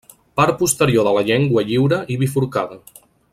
Part 0.39 0.55
posterior 0.61 1.05
de 1.09 1.13
la 1.17 1.23
llengua 1.27 1.65
lliure 1.67 2.01
i 2.15 2.17
bifurcada. 2.23 2.81